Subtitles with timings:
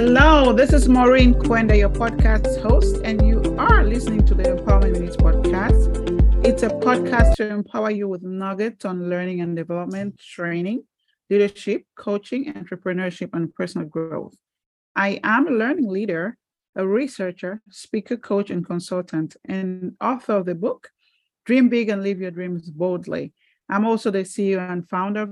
[0.00, 4.92] Hello, this is Maureen Kwenda, your podcast host, and you are listening to the Empowerment
[4.92, 6.46] Minutes podcast.
[6.46, 10.84] It's a podcast to empower you with nuggets on learning and development, training,
[11.28, 14.36] leadership, coaching, entrepreneurship, and personal growth.
[14.94, 16.38] I am a learning leader,
[16.76, 20.90] a researcher, speaker, coach, and consultant, and author of the book,
[21.44, 23.32] Dream Big and Live Your Dreams Boldly.
[23.68, 25.30] I'm also the CEO and founder of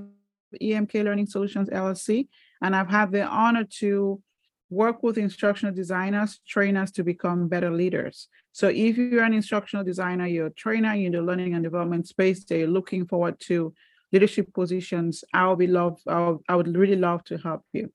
[0.60, 2.26] EMK Learning Solutions LLC,
[2.60, 4.20] and I've had the honor to
[4.70, 8.28] work with instructional designers, trainers to become better leaders.
[8.52, 12.44] So if you're an instructional designer, you're a trainer in the learning and development space,
[12.44, 13.74] they're looking forward to
[14.12, 17.92] leadership positions, I'll be love, I'll, I would really love to help you.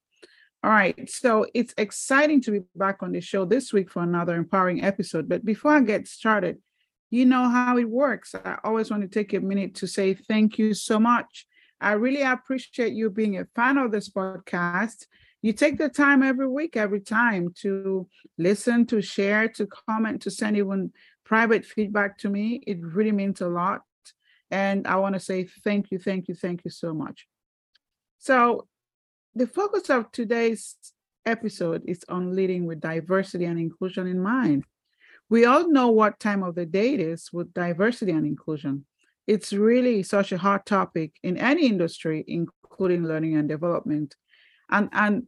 [0.64, 4.36] All right, so it's exciting to be back on the show this week for another
[4.36, 5.28] empowering episode.
[5.28, 6.60] But before I get started,
[7.10, 8.36] you know how it works.
[8.36, 11.48] I always want to take a minute to say thank you so much.
[11.82, 15.08] I really appreciate you being a fan of this podcast
[15.42, 20.32] you take the time every week, every time to listen, to share, to comment, to
[20.32, 20.92] send even
[21.26, 22.62] private feedback to me.
[22.68, 23.82] It really means a lot.
[24.52, 27.28] And I want to say thank you, thank you, thank you so much.
[28.20, 28.68] So,
[29.34, 30.76] the focus of today's
[31.26, 34.66] episode is on leading with diversity and inclusion in mind.
[35.30, 38.86] We all know what time of the day it is with diversity and inclusion.
[39.28, 44.16] It's really such a hot topic in any industry, including learning and development.
[44.70, 45.28] And, and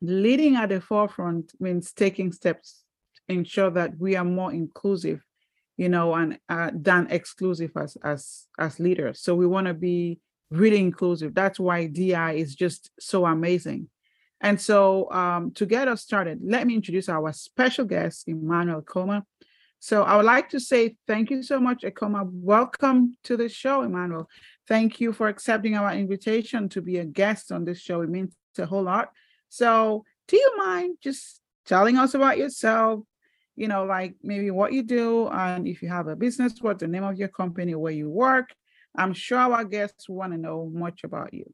[0.00, 5.20] leading at the forefront means taking steps to ensure that we are more inclusive
[5.78, 9.20] you know and uh, than exclusive as as as leaders.
[9.22, 11.34] So we want to be really inclusive.
[11.34, 13.88] That's why di is just so amazing.
[14.40, 19.24] And so um, to get us started let me introduce our special guest emmanuel Ekoma
[19.80, 23.82] so i would like to say thank you so much Ekoma welcome to the show
[23.82, 24.28] emmanuel.
[24.68, 28.02] Thank you for accepting our invitation to be a guest on this show.
[28.02, 29.10] It means a whole lot
[29.48, 33.00] so, do you mind just telling us about yourself?
[33.56, 36.88] You know, like maybe what you do, and if you have a business, what's the
[36.88, 38.54] name of your company, where you work?
[38.96, 41.52] I'm sure our guests want to know much about you.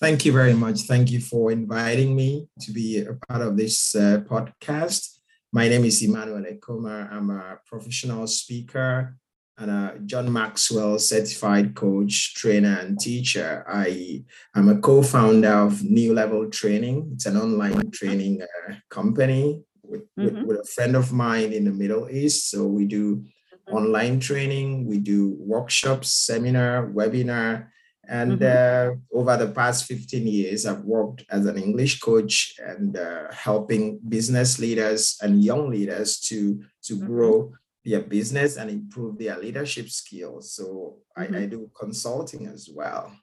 [0.00, 0.82] Thank you very much.
[0.82, 5.18] Thank you for inviting me to be a part of this uh, podcast.
[5.52, 7.10] My name is Emmanuel Ekoma.
[7.10, 9.16] I'm a professional speaker
[9.58, 13.64] and a John Maxwell certified coach, trainer, and teacher.
[13.68, 17.10] I am a co founder of New Level Training.
[17.14, 20.38] It's an online training uh, company with, mm-hmm.
[20.38, 22.50] with, with, a friend of mine in the Middle East.
[22.50, 23.74] So we do mm-hmm.
[23.74, 27.68] online training, we do workshops, seminar, webinar.
[28.06, 29.14] And mm-hmm.
[29.14, 33.98] uh, over the past 15 years, I've worked as an English coach and uh, helping
[34.06, 37.06] business leaders and young leaders to, to mm-hmm.
[37.06, 37.52] grow
[37.84, 40.52] their business and improve their leadership skills.
[40.52, 41.34] So mm-hmm.
[41.34, 43.14] I, I, do consulting as well.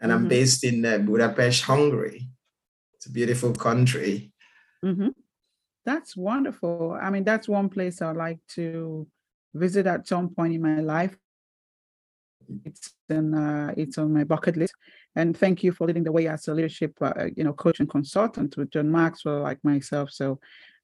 [0.00, 0.24] And mm-hmm.
[0.24, 2.28] I'm based in uh, Budapest, Hungary.
[2.94, 4.32] It's a beautiful country.
[4.84, 5.08] Mm-hmm.
[5.86, 6.98] That's wonderful.
[7.00, 9.06] I mean, that's one place I'd like to
[9.54, 11.16] visit at some point in my life.
[12.64, 14.74] It's in, uh, it's on my bucket list.
[15.14, 17.88] And thank you for leading the way as a leadership, uh, you know, coach and
[17.88, 20.10] consultant with John Maxwell, like myself.
[20.10, 20.40] So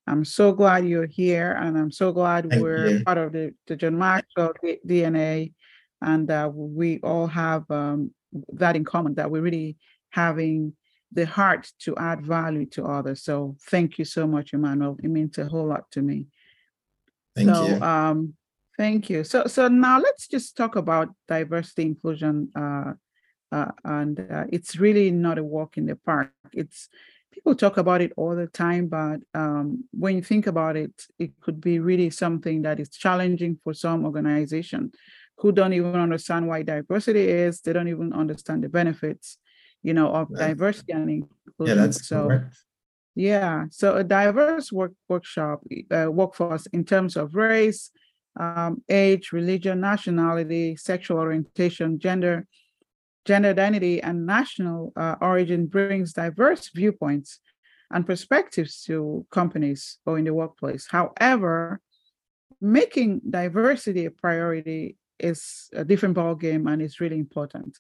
[0.06, 3.04] I'm so glad you're here, and I'm so glad Thank we're you.
[3.04, 4.52] part of the, the John Maxwell
[4.86, 5.52] DNA,
[6.02, 8.12] and uh, we all have um,
[8.52, 9.76] that in common that we're really
[10.10, 10.74] having
[11.12, 13.22] the heart to add value to others.
[13.22, 14.98] So thank you so much, Emmanuel.
[15.02, 16.26] It means a whole lot to me.
[17.34, 17.82] Thank so, you.
[17.82, 18.34] Um,
[18.76, 19.24] thank you.
[19.24, 22.50] So so now let's just talk about diversity inclusion.
[22.54, 22.92] Uh,
[23.52, 26.32] uh, and uh, it's really not a walk in the park.
[26.52, 26.88] It's
[27.34, 31.32] people talk about it all the time, but um, when you think about it, it
[31.40, 34.92] could be really something that is challenging for some organization
[35.38, 37.60] who don't even understand why diversity is.
[37.60, 39.38] They don't even understand the benefits,
[39.82, 40.48] you know, of right.
[40.48, 41.34] diversity and inclusion.
[41.58, 42.28] Yeah, that's so.
[42.28, 42.56] Correct.
[43.16, 45.60] Yeah, so a diverse work workshop
[45.92, 47.92] uh, workforce in terms of race,
[48.38, 52.46] um, age, religion, nationality, sexual orientation, gender,
[53.24, 57.40] gender identity and national uh, origin brings diverse viewpoints
[57.90, 60.86] and perspectives to companies or in the workplace.
[60.90, 61.80] However,
[62.60, 67.78] making diversity a priority is a different ballgame and it's really important.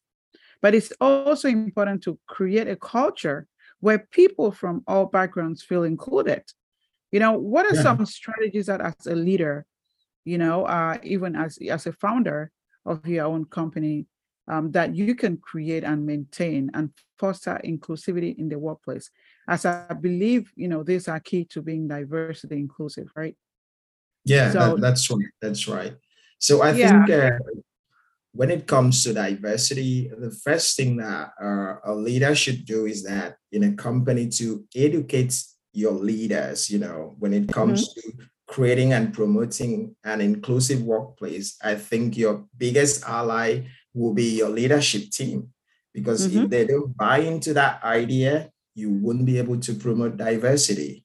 [0.62, 3.46] But it's also important to create a culture
[3.80, 6.42] where people from all backgrounds feel included.
[7.12, 7.82] You know, what are yeah.
[7.82, 9.66] some strategies that as a leader,
[10.24, 12.50] you know, uh, even as, as a founder
[12.86, 14.06] of your own company,
[14.48, 19.10] um, that you can create and maintain and foster inclusivity in the workplace.
[19.48, 23.36] As I believe, you know, these are key to being diversity inclusive, right?
[24.24, 25.26] Yeah, so, that, that's right.
[25.40, 25.94] That's right.
[26.38, 27.04] So I yeah.
[27.06, 27.38] think uh,
[28.32, 33.04] when it comes to diversity, the first thing that uh, a leader should do is
[33.04, 35.34] that in a company to educate
[35.72, 38.18] your leaders, you know, when it comes mm-hmm.
[38.18, 44.50] to creating and promoting an inclusive workplace, I think your biggest ally will be your
[44.50, 45.50] leadership team.
[45.92, 46.44] Because mm-hmm.
[46.44, 51.04] if they don't buy into that idea, you wouldn't be able to promote diversity.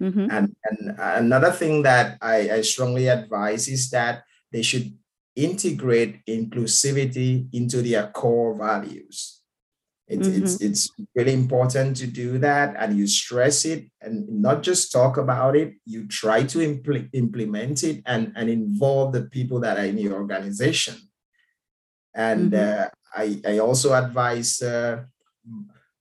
[0.00, 0.30] Mm-hmm.
[0.30, 4.96] And, and another thing that I, I strongly advise is that they should
[5.36, 9.40] integrate inclusivity into their core values.
[10.06, 10.42] It's, mm-hmm.
[10.42, 15.18] it's, it's really important to do that and you stress it and not just talk
[15.18, 19.84] about it, you try to impl- implement it and, and involve the people that are
[19.84, 20.96] in your organization.
[22.14, 22.82] And mm-hmm.
[22.82, 25.04] uh, I, I also advise uh,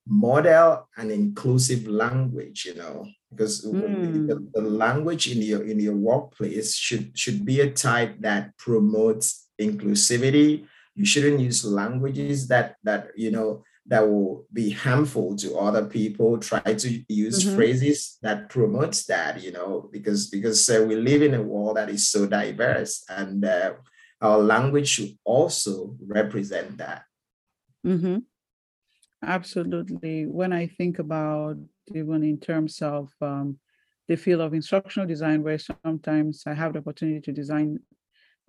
[0.07, 4.27] model an inclusive language, you know, because mm.
[4.27, 9.47] the, the, language in your in your workplace should should be a type that promotes
[9.61, 10.65] inclusivity.
[10.95, 16.38] You shouldn't use languages that that you know that will be harmful to other people
[16.38, 17.55] try to use mm-hmm.
[17.55, 21.89] phrases that promotes that you know because because uh, we live in a world that
[21.89, 23.73] is so diverse and uh,
[24.21, 27.04] our language should also represent that
[27.86, 28.18] mm-hmm.
[29.24, 31.56] absolutely when i think about
[31.94, 33.57] even in terms of um,
[34.07, 37.80] the field of instructional design where sometimes i have the opportunity to design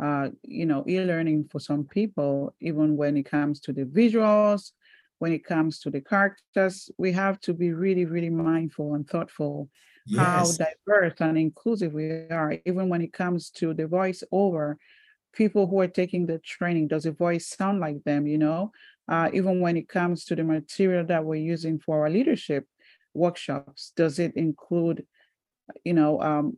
[0.02, 4.73] uh, you know e-learning for some people even when it comes to the visuals
[5.20, 9.69] when it comes to the characters, we have to be really, really mindful and thoughtful
[10.06, 10.58] yes.
[10.58, 12.58] how diverse and inclusive we are.
[12.64, 14.76] Even when it comes to the voiceover,
[15.32, 18.26] people who are taking the training, does the voice sound like them?
[18.26, 18.72] You know,
[19.08, 22.66] uh, even when it comes to the material that we're using for our leadership
[23.14, 25.04] workshops, does it include,
[25.84, 26.56] you know, um,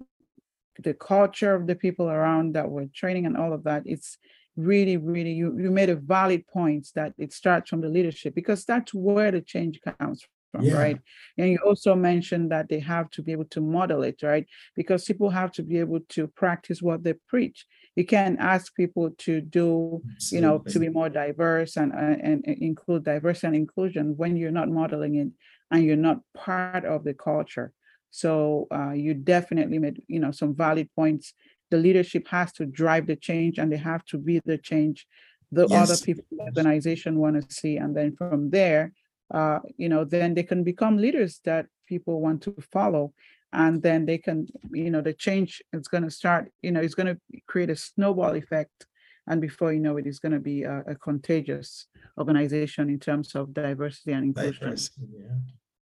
[0.78, 3.82] the culture of the people around that we're training and all of that?
[3.86, 4.18] It's
[4.56, 8.64] really, really, you, you made a valid point that it starts from the leadership because
[8.64, 10.74] that's where the change comes from, yeah.
[10.74, 10.98] right?
[11.38, 14.46] And you also mentioned that they have to be able to model it, right?
[14.76, 17.66] Because people have to be able to practice what they preach.
[17.96, 20.36] You can't ask people to do, Absolutely.
[20.36, 24.50] you know, to be more diverse and, and, and include diversity and inclusion when you're
[24.50, 25.28] not modeling it
[25.70, 27.72] and you're not part of the culture.
[28.10, 31.34] So uh, you definitely made, you know, some valid points
[31.72, 35.06] the leadership has to drive the change and they have to be the change
[35.50, 35.82] the yes.
[35.82, 38.92] other people in the organization want to see and then from there
[39.32, 43.12] uh, you know then they can become leaders that people want to follow
[43.52, 46.94] and then they can you know the change is going to start you know it's
[46.94, 48.86] going to create a snowball effect.
[49.28, 51.86] And before you know it, it's going to be a, a contagious
[52.18, 54.64] organization in terms of diversity and inclusion.
[54.64, 55.36] Diversity, yeah.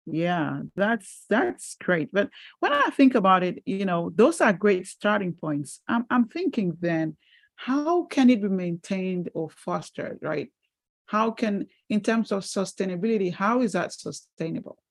[0.04, 2.10] Yeah that's that's great.
[2.12, 2.28] But
[2.60, 5.80] when i think about it you know those are great starting points.
[5.88, 7.16] I'm, I'm thinking then
[7.56, 10.50] how can it be maintained or fostered right?
[11.06, 14.81] How can in terms of sustainability how is that sustainable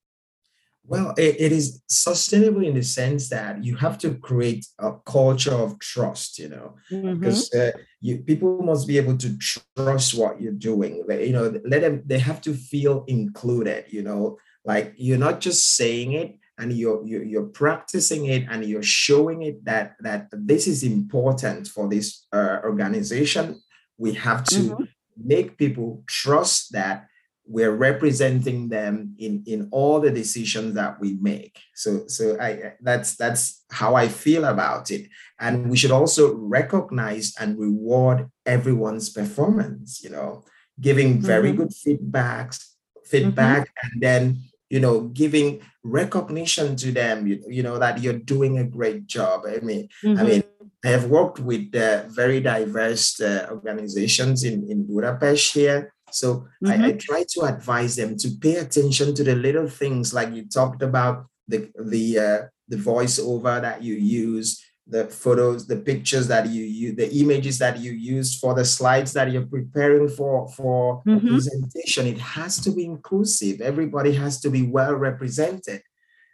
[0.86, 5.54] well it, it is sustainable in the sense that you have to create a culture
[5.54, 7.20] of trust you know mm-hmm.
[7.20, 11.82] because uh, you, people must be able to trust what you're doing you know let
[11.82, 16.74] them they have to feel included you know like you're not just saying it and
[16.74, 21.88] you're, you're, you're practicing it and you're showing it that that this is important for
[21.90, 23.60] this uh, organization
[23.98, 24.84] we have to mm-hmm.
[25.16, 27.08] make people trust that
[27.52, 33.16] we're representing them in in all the decisions that we make so so i that's
[33.16, 35.08] that's how i feel about it
[35.40, 40.44] and we should also recognize and reward everyone's performance you know
[40.80, 41.64] giving very mm-hmm.
[41.64, 42.58] good feedbacks
[43.06, 43.88] feedback mm-hmm.
[43.88, 44.38] and then
[44.72, 49.44] you know, giving recognition to them, you, you know, that you're doing a great job.
[49.46, 50.18] I mean, mm-hmm.
[50.18, 50.44] I mean,
[50.86, 55.94] I have worked with uh, very diverse uh, organizations in, in Budapest here.
[56.14, 56.84] So mm-hmm.
[56.84, 60.48] I, I, try to advise them to pay attention to the little things like you
[60.48, 66.48] talked about the the uh, the voiceover that you use, the photos, the pictures that
[66.50, 71.04] you use, the images that you use for the slides that you're preparing for for
[71.04, 71.28] mm-hmm.
[71.28, 72.08] presentation.
[72.08, 73.62] It has to be inclusive.
[73.62, 75.82] Everybody has to be well represented.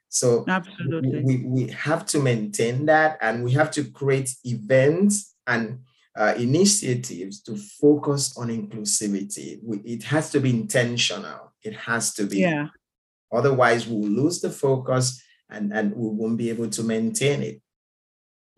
[0.09, 5.79] So absolutely, we, we have to maintain that, and we have to create events and
[6.17, 9.59] uh, initiatives to focus on inclusivity.
[9.63, 11.53] We, it has to be intentional.
[11.63, 12.39] It has to be.
[12.39, 12.67] Yeah.
[13.31, 17.61] Otherwise, we'll lose the focus and, and we won't be able to maintain it.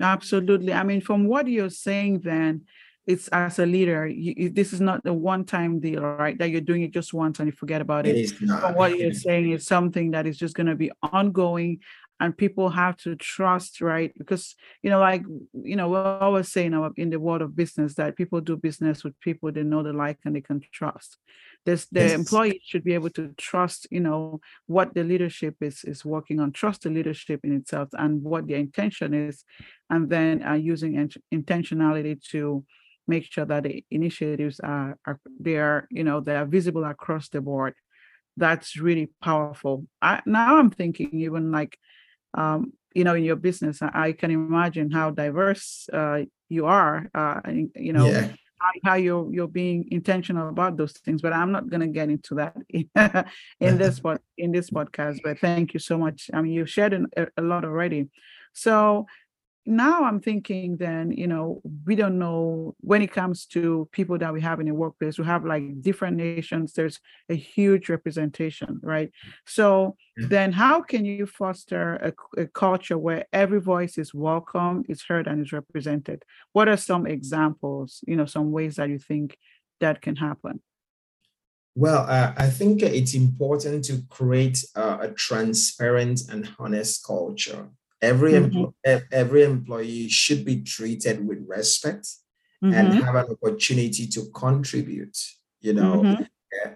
[0.02, 0.72] Absolutely.
[0.72, 2.66] I mean, from what you're saying, then
[3.06, 6.38] it's as a leader, you, this is not a one-time deal, right?
[6.38, 8.16] That you're doing it just once and you forget about it.
[8.16, 8.62] It is not.
[8.62, 11.80] But what you're saying is something that is just going to be ongoing,
[12.20, 14.12] and people have to trust, right?
[14.18, 15.24] Because you know, like
[15.64, 19.20] you know, we're always saying in the world of business that people do business with
[19.20, 21.18] people they know, they like, and they can trust.
[21.66, 22.14] this the yes.
[22.14, 26.52] employee should be able to trust you know what the leadership is is working on
[26.52, 29.44] trust the leadership in itself and what the intention is
[29.90, 30.94] and then uh, using
[31.34, 32.64] intentionality to
[33.08, 37.30] make sure that the initiatives are, are they are you know they are visible across
[37.30, 37.74] the board
[38.38, 41.78] that's really powerful I, now i'm thinking even like
[42.34, 47.40] um, you know in your business i, can imagine how diverse uh, you are uh,
[47.76, 48.30] you know yeah.
[48.84, 52.36] how you're you're being intentional about those things but i'm not going to get into
[52.36, 52.90] that in,
[53.60, 56.30] in this pod, in this podcast but thank you so much.
[56.34, 58.10] I mean you've shared a, a lot already.
[58.54, 59.06] So
[59.70, 64.34] now I'm thinking then, you know, we don't know when it comes to people that
[64.34, 67.00] we have in the workplace, we have like different nations, there's
[67.30, 69.12] a huge representation, right?
[69.46, 75.04] So then how can you foster a, a, culture where every voice is welcome, is
[75.04, 76.24] heard, and is represented?
[76.52, 79.38] What are some examples, you know, some ways that you think
[79.80, 80.62] that can happen?
[81.76, 87.70] Well, uh, I think it's important to create uh, a transparent and honest culture
[88.02, 88.98] Every, mm-hmm.
[89.12, 92.08] every employee should be treated with respect
[92.64, 92.74] mm-hmm.
[92.74, 95.18] and have an opportunity to contribute.
[95.62, 96.72] You know, mm-hmm.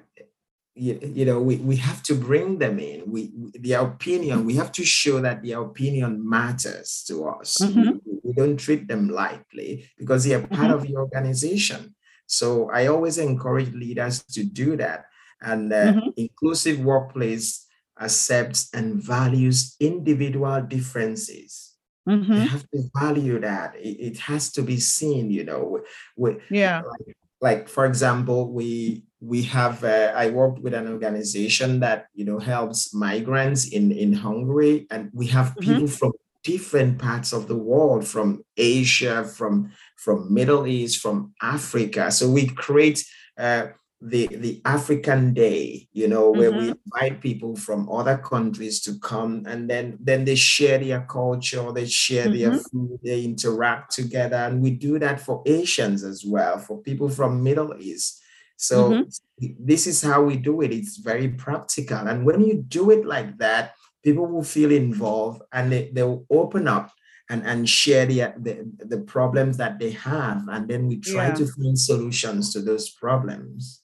[0.75, 3.03] you, you, know, we, we have to bring them in.
[3.10, 4.46] We, their opinion.
[4.46, 7.58] We have to show that their opinion matters to us.
[7.62, 7.98] Mm-hmm.
[8.06, 10.74] We, we, don't treat them lightly because they are part mm-hmm.
[10.74, 11.96] of the organization.
[12.25, 15.06] So I always encourage leaders to do that.
[15.42, 16.10] And uh, mm-hmm.
[16.18, 17.62] inclusive workplace
[18.00, 21.74] accepts and values individual differences.
[22.08, 22.34] Mm-hmm.
[22.34, 23.76] You have to value that.
[23.76, 25.82] It, it, has to be seen, you know.
[26.18, 26.82] We, yeah.
[26.82, 32.26] Like, like, for example, we we have uh, I worked with an organization that you
[32.26, 35.74] know helps migrants in in Hungary, and we have mm-hmm.
[35.74, 36.12] people from
[36.44, 42.12] different parts of the world, from Asia, from from Middle East, from Africa.
[42.12, 43.06] So we create.
[43.38, 43.68] Uh,
[44.06, 46.60] the the African Day, you know, where mm-hmm.
[46.60, 51.72] we invite people from other countries to come and then then they share their culture,
[51.72, 52.38] they share mm-hmm.
[52.38, 57.10] their food, they interact together, and we do that for Asians as well, for people
[57.10, 58.22] from Middle East.
[58.58, 59.48] So mm-hmm.
[59.60, 60.72] this is how we do it.
[60.72, 65.72] It's very practical, and when you do it like that, people will feel involved and
[65.72, 66.92] they, they'll open up
[67.30, 70.44] and, and share the, the, the problems that they have.
[70.50, 71.36] And then we try yeah.
[71.36, 73.83] to find solutions to those problems.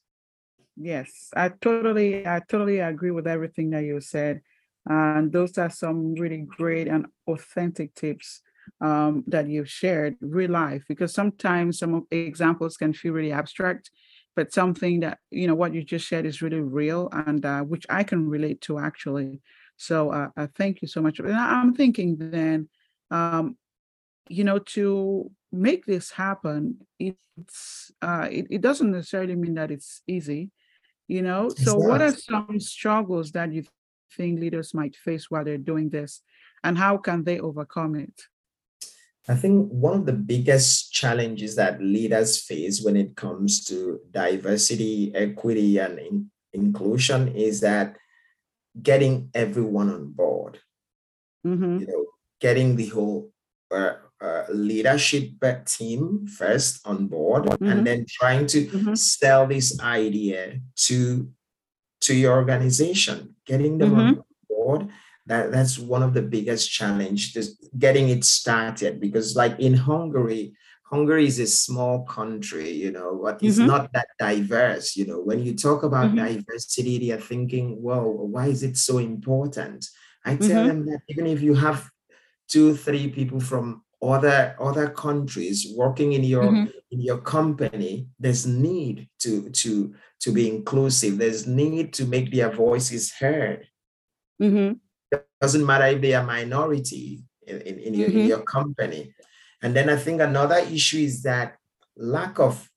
[0.82, 4.42] Yes, I totally, I totally agree with everything that you said.
[4.88, 8.42] And those are some really great and authentic tips
[8.80, 13.92] um, that you've shared, real life, because sometimes some examples can feel really abstract,
[14.38, 17.86] but something that, you know, what you just shared is really real and uh, which
[17.90, 19.42] I can relate to actually.
[19.76, 21.20] So uh, uh, thank you so much.
[21.20, 22.70] And I'm thinking then,
[23.12, 23.58] um,
[24.30, 30.02] you know, to make this happen, it's uh, it, it doesn't necessarily mean that it's
[30.08, 30.52] easy
[31.10, 31.50] you know?
[31.50, 33.66] So what are some struggles that you
[34.16, 36.22] think leaders might face while they're doing this
[36.64, 38.22] and how can they overcome it?
[39.28, 45.12] I think one of the biggest challenges that leaders face when it comes to diversity
[45.14, 47.98] equity and in- inclusion is that
[48.82, 50.60] getting everyone on board.
[51.46, 51.80] Mm-hmm.
[51.80, 52.06] you know
[52.42, 53.32] getting the whole
[53.72, 55.30] uh, uh, leadership
[55.66, 57.68] team first on board mm-hmm.
[57.68, 58.94] and then trying to mm-hmm.
[58.94, 61.30] sell this idea to
[62.02, 64.20] to your organization getting them mm-hmm.
[64.20, 64.90] on board
[65.26, 70.54] that that's one of the biggest challenge just getting it started because like in hungary
[70.84, 73.68] hungary is a small country you know but it's mm-hmm.
[73.68, 76.26] not that diverse you know when you talk about mm-hmm.
[76.26, 79.86] diversity they are thinking whoa why is it so important
[80.26, 80.68] i tell mm-hmm.
[80.68, 81.90] them that even if you have
[82.50, 86.72] two three people from other other countries working in your mm-hmm.
[86.92, 92.50] in your company there's need to to to be inclusive there's need to make their
[92.50, 93.68] voices heard
[94.42, 94.74] mm-hmm.
[95.12, 98.20] it doesn't matter if they are minority in, in, in, your, mm-hmm.
[98.20, 99.14] in your company
[99.62, 101.58] and then i think another issue is that
[101.98, 102.70] lack of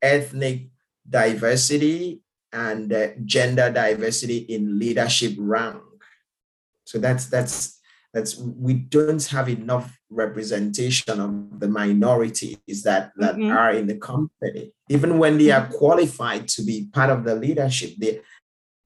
[0.00, 0.68] ethnic
[1.08, 2.20] diversity
[2.52, 5.82] and uh, gender diversity in leadership rank
[6.84, 7.79] so that's that's
[8.12, 13.50] that's we don't have enough representation of the minorities that that mm-hmm.
[13.50, 17.90] are in the company even when they are qualified to be part of the leadership
[17.98, 18.20] they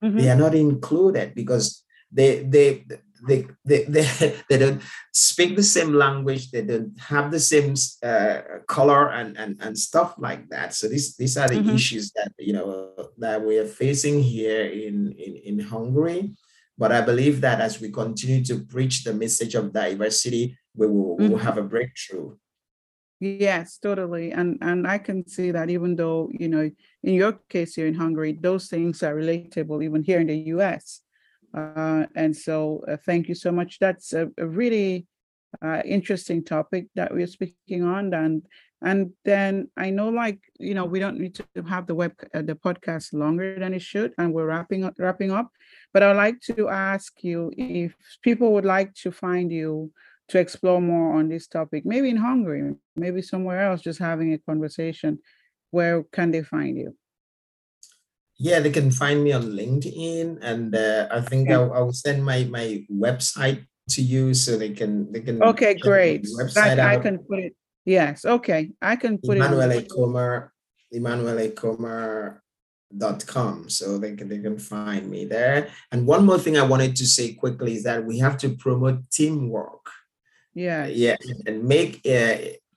[0.03, 0.19] mm-hmm.
[0.19, 2.85] they are not included because they they
[3.27, 4.83] they, they, they, they don't
[5.15, 10.15] speak the same language they don't have the same uh, color and, and and stuff
[10.19, 11.75] like that so these these are the mm-hmm.
[11.75, 16.35] issues that you know that we are facing here in in, in hungary
[16.77, 21.17] but I believe that as we continue to preach the message of diversity, we will,
[21.17, 21.33] mm-hmm.
[21.33, 22.37] will have a breakthrough.
[23.21, 24.33] Yes, totally.
[24.33, 26.71] And and I can see that even though, you know,
[27.03, 31.01] in your case here in Hungary, those things are relatable even here in the US.
[31.57, 33.79] Uh, and so uh, thank you so much.
[33.79, 35.07] That's a, a really
[35.63, 38.13] uh, interesting topic that we're speaking on.
[38.13, 38.43] And
[38.83, 42.43] and then I know like, you know, we don't need to have the web uh,
[42.43, 45.51] the podcast longer than it should, and we're wrapping up wrapping up.
[45.95, 49.93] But I'd like to ask you if people would like to find you
[50.29, 54.39] to explore more on this topic, maybe in Hungary, maybe somewhere else, just having a
[54.39, 55.21] conversation,
[55.71, 56.97] where can they find you?
[58.37, 62.43] Yeah, they can find me on LinkedIn, and uh, I think I'll, I'll, send my
[62.51, 65.41] my website to you so they can they can.
[65.41, 66.27] Okay, great.
[66.35, 67.55] Website I, I can put it.
[67.85, 68.25] Yes.
[68.25, 69.89] Okay, I can put Emmanuel it.
[69.89, 70.51] Ekoma,
[70.91, 72.41] Emmanuel Ekoma
[72.97, 75.69] dot com so they can they can find me there.
[75.91, 79.11] And one more thing i wanted to say quickly is that we have to promote
[79.11, 79.87] teamwork.
[80.55, 80.87] Yeah.
[80.87, 82.37] Yeah and make uh,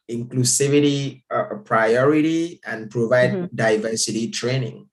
[0.09, 3.55] inclusivity a priority and provide mm-hmm.
[3.55, 4.89] diversity training.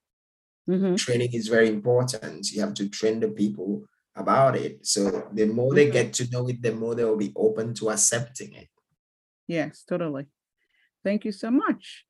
[0.69, 0.95] Mm-hmm.
[0.95, 2.51] training is very important.
[2.51, 3.85] You have to train the people
[4.17, 4.87] about it.
[4.87, 5.77] So the more mm-hmm.
[5.77, 8.69] they get to know it the more they will be open to accepting it.
[9.47, 10.27] Yes totally.
[11.03, 12.05] Thank you so much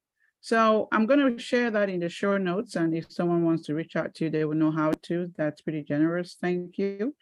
[0.44, 3.74] so i'm going to share that in the show notes and if someone wants to
[3.74, 7.14] reach out to you they will know how to that's pretty generous thank you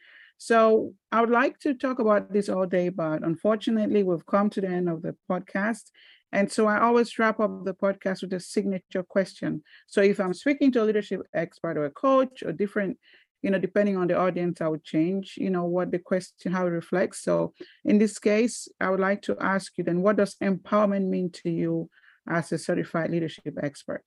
[0.43, 4.61] so I would like to talk about this all day, but unfortunately, we've come to
[4.61, 5.93] the end of the podcast.
[6.33, 9.62] And so I always wrap up the podcast with a signature question.
[9.87, 12.99] So if I'm speaking to a leadership expert or a coach or different,
[13.43, 16.67] you know, depending on the audience, I would change, you know, what the question, how
[16.67, 17.23] it reflects.
[17.23, 21.31] So in this case, I would like to ask you then, what does empowerment mean
[21.45, 21.88] to you
[22.29, 24.05] as a certified leadership expert?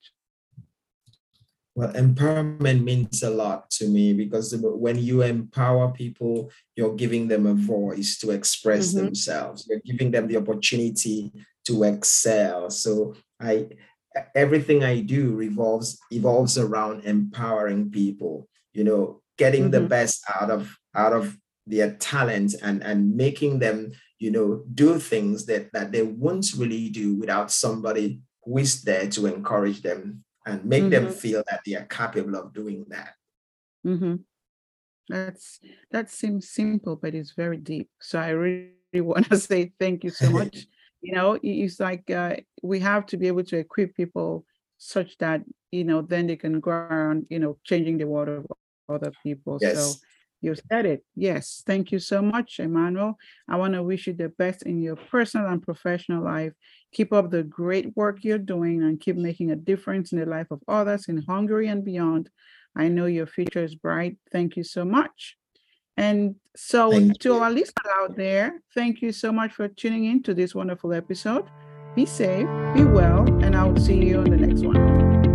[1.74, 7.44] Well, empowerment means a lot to me because when you empower people, you're giving them
[7.44, 9.04] a voice to express mm-hmm.
[9.04, 9.66] themselves.
[9.68, 11.32] You're giving them the opportunity
[11.66, 12.70] to excel.
[12.70, 13.68] So I
[14.34, 19.72] everything I do revolves evolves around empowering people, you know, getting mm-hmm.
[19.72, 21.36] the best out of out of
[21.66, 26.88] their talent and and making them, you know, do things that that they won't really
[26.88, 31.04] do without somebody who is there to encourage them and make mm-hmm.
[31.04, 33.14] them feel that they are capable of doing that.
[33.86, 34.16] Mm-hmm.
[35.08, 37.90] That's that seems simple, but it's very deep.
[38.00, 40.66] So I really want to say thank you so much.
[41.02, 44.44] you know, it's like uh, we have to be able to equip people
[44.78, 48.46] such that you know then they can go around, you know, changing the world of
[48.88, 49.58] other people.
[49.60, 49.76] Yes.
[49.76, 50.00] So
[50.46, 51.04] you said it.
[51.14, 51.62] Yes.
[51.66, 53.18] Thank you so much, Emmanuel.
[53.48, 56.52] I want to wish you the best in your personal and professional life.
[56.92, 60.46] Keep up the great work you're doing and keep making a difference in the life
[60.50, 62.30] of others in Hungary and beyond.
[62.74, 64.16] I know your future is bright.
[64.32, 65.36] Thank you so much.
[65.96, 67.38] And so, thank to you.
[67.38, 71.46] our listeners out there, thank you so much for tuning in to this wonderful episode.
[71.94, 75.25] Be safe, be well, and I will see you on the next one.